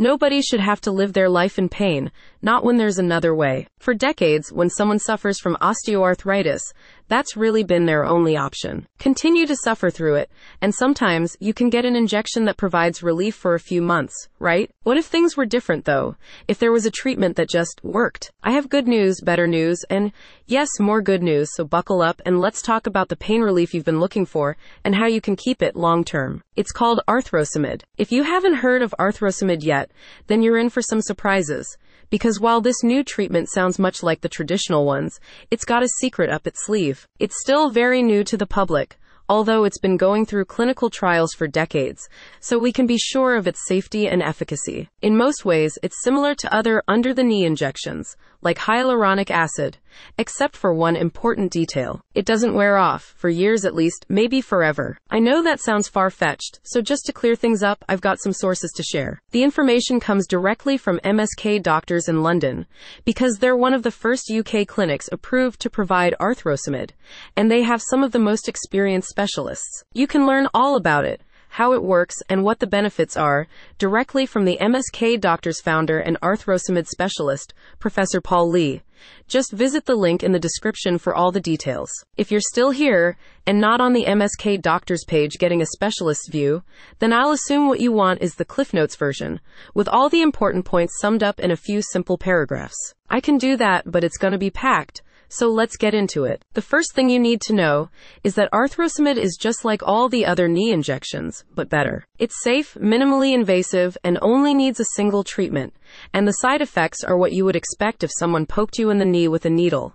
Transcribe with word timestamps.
Nobody 0.00 0.40
should 0.42 0.60
have 0.60 0.80
to 0.82 0.92
live 0.92 1.12
their 1.12 1.28
life 1.28 1.58
in 1.58 1.68
pain, 1.68 2.12
not 2.40 2.62
when 2.62 2.76
there's 2.76 2.98
another 2.98 3.34
way. 3.34 3.66
For 3.80 3.94
decades, 3.94 4.52
when 4.52 4.70
someone 4.70 5.00
suffers 5.00 5.40
from 5.40 5.56
osteoarthritis, 5.60 6.60
that's 7.08 7.36
really 7.36 7.64
been 7.64 7.86
their 7.86 8.04
only 8.04 8.36
option. 8.36 8.86
Continue 8.98 9.46
to 9.46 9.56
suffer 9.56 9.90
through 9.90 10.16
it, 10.16 10.30
and 10.60 10.74
sometimes 10.74 11.36
you 11.40 11.54
can 11.54 11.70
get 11.70 11.84
an 11.84 11.96
injection 11.96 12.44
that 12.44 12.56
provides 12.56 13.02
relief 13.02 13.34
for 13.34 13.54
a 13.54 13.60
few 13.60 13.82
months, 13.82 14.28
right? 14.38 14.70
What 14.82 14.96
if 14.96 15.06
things 15.06 15.36
were 15.36 15.46
different 15.46 15.84
though? 15.84 16.16
If 16.46 16.58
there 16.58 16.72
was 16.72 16.86
a 16.86 16.90
treatment 16.90 17.36
that 17.36 17.48
just 17.48 17.80
worked? 17.82 18.30
I 18.42 18.52
have 18.52 18.68
good 18.68 18.86
news, 18.86 19.20
better 19.20 19.46
news, 19.46 19.84
and 19.90 20.12
yes, 20.46 20.68
more 20.78 21.02
good 21.02 21.22
news, 21.22 21.50
so 21.54 21.64
buckle 21.64 22.02
up 22.02 22.20
and 22.24 22.40
let's 22.40 22.62
talk 22.62 22.86
about 22.86 23.08
the 23.08 23.16
pain 23.16 23.40
relief 23.40 23.74
you've 23.74 23.84
been 23.84 24.00
looking 24.00 24.26
for 24.26 24.56
and 24.84 24.94
how 24.94 25.06
you 25.06 25.20
can 25.20 25.36
keep 25.36 25.62
it 25.62 25.76
long 25.76 26.04
term. 26.04 26.42
It's 26.56 26.72
called 26.72 27.00
Arthrosamid. 27.08 27.82
If 27.96 28.12
you 28.12 28.22
haven't 28.22 28.54
heard 28.54 28.82
of 28.82 28.94
Arthrosamid 28.98 29.62
yet, 29.62 29.90
then 30.26 30.42
you're 30.42 30.58
in 30.58 30.70
for 30.70 30.82
some 30.82 31.00
surprises 31.00 31.76
because 32.10 32.40
while 32.40 32.60
this 32.60 32.82
new 32.82 33.04
treatment 33.04 33.48
sounds 33.50 33.78
much 33.78 34.02
like 34.02 34.20
the 34.20 34.28
traditional 34.28 34.84
ones, 34.84 35.18
it's 35.50 35.64
got 35.64 35.82
a 35.82 35.88
secret 36.00 36.30
up 36.30 36.46
its 36.46 36.64
sleeve. 36.64 37.06
It's 37.18 37.40
still 37.40 37.70
very 37.70 38.02
new 38.02 38.24
to 38.24 38.36
the 38.36 38.46
public, 38.46 38.98
although 39.28 39.64
it's 39.64 39.78
been 39.78 39.96
going 39.98 40.24
through 40.24 40.46
clinical 40.46 40.88
trials 40.88 41.34
for 41.34 41.46
decades, 41.46 42.08
so 42.40 42.58
we 42.58 42.72
can 42.72 42.86
be 42.86 42.96
sure 42.96 43.36
of 43.36 43.46
its 43.46 43.66
safety 43.66 44.08
and 44.08 44.22
efficacy. 44.22 44.88
In 45.02 45.16
most 45.16 45.44
ways, 45.44 45.78
it's 45.82 46.02
similar 46.02 46.34
to 46.36 46.54
other 46.54 46.82
under 46.88 47.12
the 47.12 47.24
knee 47.24 47.44
injections, 47.44 48.16
like 48.40 48.58
hyaluronic 48.58 49.30
acid, 49.30 49.76
except 50.18 50.56
for 50.56 50.72
one 50.72 50.96
important 50.96 51.52
detail. 51.52 52.00
It 52.14 52.24
doesn't 52.24 52.54
wear 52.54 52.76
off, 52.76 53.14
for 53.16 53.28
years 53.28 53.64
at 53.64 53.74
least, 53.74 54.06
maybe 54.08 54.40
forever. 54.40 54.98
I 55.10 55.18
know 55.18 55.42
that 55.42 55.60
sounds 55.60 55.88
far 55.88 56.10
fetched, 56.10 56.60
so 56.62 56.80
just 56.80 57.06
to 57.06 57.12
clear 57.12 57.36
things 57.36 57.62
up, 57.62 57.84
I've 57.88 58.00
got 58.00 58.20
some 58.20 58.32
sources 58.32 58.72
to 58.76 58.82
share. 58.82 59.22
The 59.30 59.42
information 59.42 60.00
comes 60.00 60.26
directly 60.26 60.76
from 60.76 61.00
MSK 61.04 61.62
doctors 61.62 62.08
in 62.08 62.22
London, 62.22 62.66
because 63.04 63.38
they're 63.38 63.56
one 63.56 63.74
of 63.74 63.82
the 63.82 63.90
first 63.90 64.30
UK 64.30 64.66
clinics 64.66 65.08
approved 65.12 65.60
to 65.60 65.70
provide 65.70 66.14
Arthrosamid, 66.20 66.90
and 67.36 67.50
they 67.50 67.62
have 67.62 67.82
some 67.82 68.02
of 68.02 68.12
the 68.12 68.18
most 68.18 68.48
experienced 68.48 69.08
specialists. 69.08 69.84
You 69.92 70.06
can 70.06 70.26
learn 70.26 70.48
all 70.54 70.76
about 70.76 71.04
it 71.04 71.22
how 71.58 71.72
it 71.72 71.82
works, 71.82 72.14
and 72.28 72.44
what 72.44 72.60
the 72.60 72.68
benefits 72.68 73.16
are 73.16 73.48
directly 73.78 74.24
from 74.24 74.44
the 74.44 74.56
MSK 74.60 75.20
Doctors 75.20 75.60
founder 75.60 75.98
and 75.98 76.16
Arthrosamid 76.20 76.86
specialist, 76.86 77.52
Professor 77.80 78.20
Paul 78.20 78.48
Lee. 78.48 78.82
Just 79.26 79.52
visit 79.52 79.84
the 79.84 79.96
link 79.96 80.22
in 80.22 80.30
the 80.30 80.38
description 80.38 80.98
for 80.98 81.12
all 81.12 81.32
the 81.32 81.40
details. 81.40 81.90
If 82.16 82.30
you're 82.30 82.40
still 82.52 82.70
here 82.70 83.16
and 83.44 83.60
not 83.60 83.80
on 83.80 83.92
the 83.92 84.04
MSK 84.04 84.62
Doctors 84.62 85.04
page 85.08 85.38
getting 85.40 85.60
a 85.60 85.66
specialist 85.66 86.30
view, 86.30 86.62
then 87.00 87.12
I'll 87.12 87.32
assume 87.32 87.66
what 87.66 87.80
you 87.80 87.90
want 87.90 88.22
is 88.22 88.36
the 88.36 88.44
Cliff 88.44 88.72
Notes 88.72 88.94
version, 88.94 89.40
with 89.74 89.88
all 89.88 90.08
the 90.08 90.22
important 90.22 90.64
points 90.64 91.00
summed 91.00 91.24
up 91.24 91.40
in 91.40 91.50
a 91.50 91.56
few 91.56 91.82
simple 91.82 92.18
paragraphs. 92.18 92.94
I 93.10 93.18
can 93.18 93.36
do 93.36 93.56
that, 93.56 93.90
but 93.90 94.04
it's 94.04 94.18
going 94.18 94.32
to 94.32 94.38
be 94.38 94.50
packed. 94.50 95.02
So 95.28 95.48
let's 95.48 95.76
get 95.76 95.92
into 95.94 96.24
it. 96.24 96.42
The 96.54 96.62
first 96.62 96.94
thing 96.94 97.10
you 97.10 97.18
need 97.18 97.40
to 97.42 97.52
know 97.52 97.90
is 98.24 98.34
that 98.36 98.50
Arthrosamid 98.50 99.18
is 99.18 99.36
just 99.38 99.64
like 99.64 99.82
all 99.82 100.08
the 100.08 100.24
other 100.24 100.48
knee 100.48 100.72
injections, 100.72 101.44
but 101.54 101.68
better. 101.68 102.04
It's 102.18 102.42
safe, 102.42 102.74
minimally 102.80 103.34
invasive, 103.34 103.98
and 104.02 104.18
only 104.22 104.54
needs 104.54 104.80
a 104.80 104.94
single 104.96 105.24
treatment. 105.24 105.74
And 106.14 106.26
the 106.26 106.32
side 106.32 106.62
effects 106.62 107.04
are 107.04 107.16
what 107.16 107.32
you 107.32 107.44
would 107.44 107.56
expect 107.56 108.02
if 108.02 108.10
someone 108.18 108.46
poked 108.46 108.78
you 108.78 108.88
in 108.88 108.98
the 108.98 109.04
knee 109.04 109.28
with 109.28 109.44
a 109.44 109.50
needle. 109.50 109.94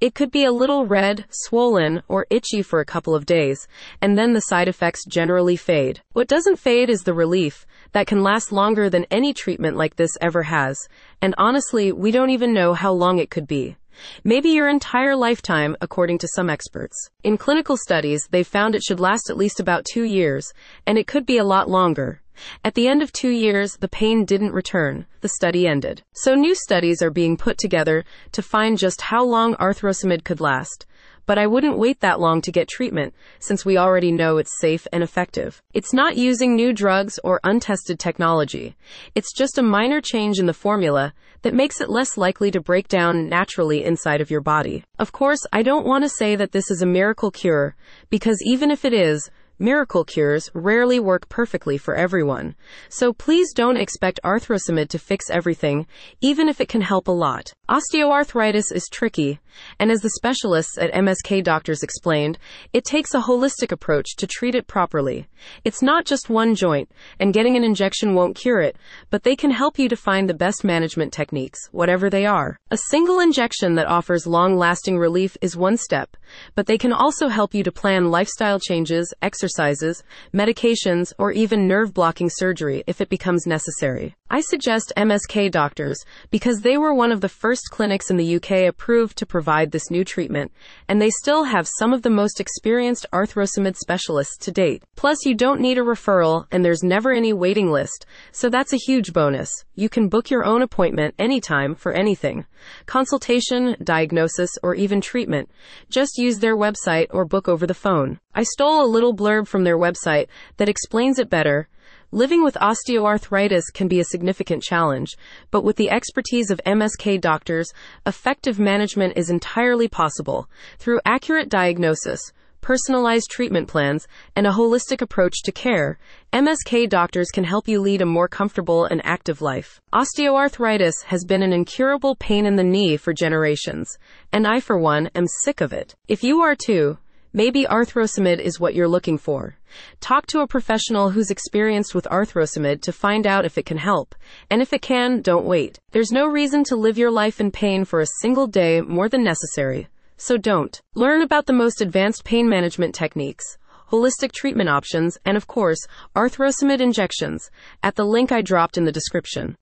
It 0.00 0.14
could 0.14 0.30
be 0.30 0.44
a 0.44 0.52
little 0.52 0.86
red, 0.86 1.24
swollen, 1.30 2.02
or 2.06 2.26
itchy 2.30 2.62
for 2.62 2.80
a 2.80 2.84
couple 2.84 3.14
of 3.14 3.26
days, 3.26 3.66
and 4.00 4.16
then 4.16 4.34
the 4.34 4.42
side 4.42 4.68
effects 4.68 5.04
generally 5.06 5.56
fade. 5.56 6.02
What 6.12 6.28
doesn't 6.28 6.58
fade 6.58 6.90
is 6.90 7.00
the 7.00 7.14
relief 7.14 7.66
that 7.92 8.06
can 8.06 8.22
last 8.22 8.52
longer 8.52 8.90
than 8.90 9.06
any 9.10 9.32
treatment 9.32 9.76
like 9.76 9.96
this 9.96 10.10
ever 10.20 10.42
has, 10.42 10.76
and 11.22 11.34
honestly, 11.38 11.92
we 11.92 12.10
don't 12.10 12.30
even 12.30 12.52
know 12.52 12.74
how 12.74 12.92
long 12.92 13.18
it 13.18 13.30
could 13.30 13.46
be. 13.46 13.76
Maybe 14.24 14.50
your 14.50 14.68
entire 14.68 15.16
lifetime, 15.16 15.76
according 15.80 16.18
to 16.18 16.28
some 16.34 16.50
experts. 16.50 16.96
In 17.22 17.36
clinical 17.36 17.76
studies, 17.76 18.28
they've 18.30 18.46
found 18.46 18.74
it 18.74 18.82
should 18.82 19.00
last 19.00 19.30
at 19.30 19.36
least 19.36 19.60
about 19.60 19.84
two 19.84 20.04
years, 20.04 20.52
and 20.86 20.98
it 20.98 21.06
could 21.06 21.26
be 21.26 21.38
a 21.38 21.44
lot 21.44 21.68
longer. 21.68 22.20
At 22.64 22.74
the 22.74 22.88
end 22.88 23.02
of 23.02 23.12
two 23.12 23.28
years, 23.28 23.76
the 23.76 23.88
pain 23.88 24.24
didn't 24.24 24.52
return. 24.52 25.06
The 25.20 25.28
study 25.28 25.66
ended. 25.66 26.02
So 26.12 26.34
new 26.34 26.54
studies 26.54 27.00
are 27.00 27.10
being 27.10 27.36
put 27.36 27.58
together 27.58 28.04
to 28.32 28.42
find 28.42 28.76
just 28.76 29.02
how 29.02 29.24
long 29.24 29.54
arthrosamid 29.54 30.24
could 30.24 30.40
last 30.40 30.86
but 31.26 31.38
I 31.38 31.46
wouldn't 31.46 31.78
wait 31.78 32.00
that 32.00 32.20
long 32.20 32.40
to 32.42 32.52
get 32.52 32.68
treatment 32.68 33.14
since 33.38 33.64
we 33.64 33.76
already 33.76 34.12
know 34.12 34.36
it's 34.36 34.58
safe 34.60 34.86
and 34.92 35.02
effective. 35.02 35.62
It's 35.72 35.92
not 35.92 36.16
using 36.16 36.54
new 36.54 36.72
drugs 36.72 37.18
or 37.24 37.40
untested 37.44 37.98
technology. 37.98 38.76
It's 39.14 39.32
just 39.32 39.58
a 39.58 39.62
minor 39.62 40.00
change 40.00 40.38
in 40.38 40.46
the 40.46 40.52
formula 40.52 41.14
that 41.42 41.54
makes 41.54 41.80
it 41.80 41.90
less 41.90 42.16
likely 42.16 42.50
to 42.50 42.60
break 42.60 42.88
down 42.88 43.28
naturally 43.28 43.84
inside 43.84 44.20
of 44.20 44.30
your 44.30 44.40
body. 44.40 44.84
Of 44.98 45.12
course, 45.12 45.40
I 45.52 45.62
don't 45.62 45.86
want 45.86 46.04
to 46.04 46.08
say 46.08 46.36
that 46.36 46.52
this 46.52 46.70
is 46.70 46.82
a 46.82 46.86
miracle 46.86 47.30
cure 47.30 47.76
because 48.10 48.38
even 48.44 48.70
if 48.70 48.84
it 48.84 48.92
is, 48.92 49.30
Miracle 49.60 50.04
cures 50.04 50.50
rarely 50.52 50.98
work 50.98 51.28
perfectly 51.28 51.78
for 51.78 51.94
everyone, 51.94 52.56
so 52.88 53.12
please 53.12 53.52
don't 53.52 53.76
expect 53.76 54.18
arthrosamid 54.24 54.88
to 54.88 54.98
fix 54.98 55.30
everything, 55.30 55.86
even 56.20 56.48
if 56.48 56.60
it 56.60 56.68
can 56.68 56.80
help 56.80 57.06
a 57.06 57.12
lot. 57.12 57.52
Osteoarthritis 57.70 58.72
is 58.72 58.88
tricky, 58.90 59.38
and 59.78 59.92
as 59.92 60.00
the 60.00 60.10
specialists 60.16 60.76
at 60.76 60.92
MSK 60.92 61.44
Doctors 61.44 61.84
explained, 61.84 62.36
it 62.72 62.84
takes 62.84 63.14
a 63.14 63.20
holistic 63.20 63.70
approach 63.70 64.16
to 64.16 64.26
treat 64.26 64.56
it 64.56 64.66
properly. 64.66 65.28
It's 65.64 65.82
not 65.82 66.04
just 66.04 66.28
one 66.28 66.56
joint, 66.56 66.90
and 67.20 67.32
getting 67.32 67.56
an 67.56 67.62
injection 67.62 68.16
won't 68.16 68.36
cure 68.36 68.60
it, 68.60 68.76
but 69.08 69.22
they 69.22 69.36
can 69.36 69.52
help 69.52 69.78
you 69.78 69.88
to 69.88 69.96
find 69.96 70.28
the 70.28 70.34
best 70.34 70.64
management 70.64 71.12
techniques, 71.12 71.60
whatever 71.70 72.10
they 72.10 72.26
are. 72.26 72.58
A 72.72 72.78
single 72.90 73.20
injection 73.20 73.76
that 73.76 73.86
offers 73.86 74.26
long 74.26 74.56
lasting 74.56 74.98
relief 74.98 75.36
is 75.40 75.56
one 75.56 75.76
step, 75.76 76.16
but 76.56 76.66
they 76.66 76.76
can 76.76 76.92
also 76.92 77.28
help 77.28 77.54
you 77.54 77.62
to 77.62 77.70
plan 77.70 78.10
lifestyle 78.10 78.58
changes, 78.58 79.14
exercise, 79.22 79.43
exercises, 79.44 80.02
medications, 80.32 81.12
or 81.18 81.30
even 81.30 81.68
nerve 81.68 81.92
blocking 81.92 82.30
surgery 82.30 82.82
if 82.86 83.02
it 83.02 83.10
becomes 83.10 83.46
necessary. 83.46 84.14
I 84.30 84.40
suggest 84.40 84.92
MSK 84.96 85.50
doctors 85.50 86.02
because 86.30 86.62
they 86.62 86.78
were 86.78 86.94
one 86.94 87.12
of 87.12 87.20
the 87.20 87.28
first 87.28 87.68
clinics 87.70 88.10
in 88.10 88.16
the 88.16 88.36
UK 88.36 88.66
approved 88.66 89.18
to 89.18 89.26
provide 89.26 89.70
this 89.70 89.90
new 89.90 90.02
treatment, 90.02 90.50
and 90.88 91.00
they 91.00 91.10
still 91.10 91.44
have 91.44 91.68
some 91.78 91.92
of 91.92 92.00
the 92.00 92.10
most 92.10 92.40
experienced 92.40 93.06
arthrosamid 93.12 93.76
specialists 93.76 94.38
to 94.38 94.50
date. 94.50 94.82
Plus, 94.96 95.26
you 95.26 95.34
don't 95.34 95.60
need 95.60 95.76
a 95.76 95.82
referral, 95.82 96.46
and 96.50 96.64
there's 96.64 96.82
never 96.82 97.12
any 97.12 97.34
waiting 97.34 97.70
list, 97.70 98.06
so 98.32 98.48
that's 98.48 98.72
a 98.72 98.78
huge 98.78 99.12
bonus. 99.12 99.50
You 99.74 99.90
can 99.90 100.08
book 100.08 100.30
your 100.30 100.44
own 100.44 100.62
appointment 100.62 101.14
anytime 101.18 101.74
for 101.74 101.92
anything 101.92 102.46
consultation, 102.86 103.76
diagnosis, 103.84 104.50
or 104.62 104.74
even 104.74 105.02
treatment. 105.02 105.50
Just 105.90 106.16
use 106.16 106.38
their 106.38 106.56
website 106.56 107.08
or 107.10 107.26
book 107.26 107.46
over 107.46 107.66
the 107.66 107.74
phone. 107.74 108.18
I 108.34 108.42
stole 108.42 108.82
a 108.82 108.88
little 108.88 109.14
blurb 109.14 109.46
from 109.46 109.64
their 109.64 109.78
website 109.78 110.28
that 110.56 110.68
explains 110.68 111.18
it 111.18 111.28
better. 111.28 111.68
Living 112.14 112.44
with 112.44 112.54
osteoarthritis 112.60 113.64
can 113.74 113.88
be 113.88 113.98
a 113.98 114.04
significant 114.04 114.62
challenge, 114.62 115.16
but 115.50 115.64
with 115.64 115.74
the 115.74 115.90
expertise 115.90 116.48
of 116.48 116.60
MSK 116.64 117.20
doctors, 117.20 117.72
effective 118.06 118.56
management 118.56 119.14
is 119.16 119.30
entirely 119.30 119.88
possible 119.88 120.48
through 120.78 121.00
accurate 121.04 121.48
diagnosis, 121.48 122.20
personalized 122.60 123.28
treatment 123.32 123.66
plans, 123.66 124.06
and 124.36 124.46
a 124.46 124.52
holistic 124.52 125.02
approach 125.02 125.42
to 125.42 125.50
care. 125.50 125.98
MSK 126.32 126.88
doctors 126.88 127.30
can 127.34 127.42
help 127.42 127.66
you 127.66 127.80
lead 127.80 128.00
a 128.00 128.06
more 128.06 128.28
comfortable 128.28 128.84
and 128.84 129.04
active 129.04 129.42
life. 129.42 129.80
Osteoarthritis 129.92 131.02
has 131.06 131.24
been 131.24 131.42
an 131.42 131.52
incurable 131.52 132.14
pain 132.14 132.46
in 132.46 132.54
the 132.54 132.62
knee 132.62 132.96
for 132.96 133.12
generations, 133.12 133.98
and 134.32 134.46
I, 134.46 134.60
for 134.60 134.78
one, 134.78 135.10
am 135.16 135.26
sick 135.42 135.60
of 135.60 135.72
it. 135.72 135.96
If 136.06 136.22
you 136.22 136.42
are 136.42 136.54
too, 136.54 136.96
Maybe 137.36 137.64
arthrosamid 137.64 138.38
is 138.38 138.60
what 138.60 138.76
you're 138.76 138.86
looking 138.86 139.18
for. 139.18 139.56
Talk 140.00 140.26
to 140.28 140.42
a 140.42 140.46
professional 140.46 141.10
who's 141.10 141.32
experienced 141.32 141.92
with 141.92 142.06
arthrosamid 142.08 142.80
to 142.82 142.92
find 142.92 143.26
out 143.26 143.44
if 143.44 143.58
it 143.58 143.66
can 143.66 143.78
help. 143.78 144.14
And 144.48 144.62
if 144.62 144.72
it 144.72 144.82
can, 144.82 145.20
don't 145.20 145.44
wait. 145.44 145.80
There's 145.90 146.12
no 146.12 146.28
reason 146.28 146.62
to 146.68 146.76
live 146.76 146.96
your 146.96 147.10
life 147.10 147.40
in 147.40 147.50
pain 147.50 147.84
for 147.84 147.98
a 147.98 148.06
single 148.20 148.46
day 148.46 148.82
more 148.82 149.08
than 149.08 149.24
necessary. 149.24 149.88
So 150.16 150.36
don't. 150.36 150.80
Learn 150.94 151.22
about 151.22 151.46
the 151.46 151.52
most 151.52 151.80
advanced 151.80 152.22
pain 152.22 152.48
management 152.48 152.94
techniques, 152.94 153.58
holistic 153.90 154.30
treatment 154.30 154.68
options, 154.68 155.18
and 155.24 155.36
of 155.36 155.48
course, 155.48 155.88
arthrosamid 156.14 156.80
injections 156.80 157.50
at 157.82 157.96
the 157.96 158.06
link 158.06 158.30
I 158.30 158.42
dropped 158.42 158.78
in 158.78 158.84
the 158.84 158.92
description. 158.92 159.52